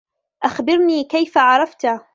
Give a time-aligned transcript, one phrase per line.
[0.43, 1.81] أخبرني, كيف عرفتَ؟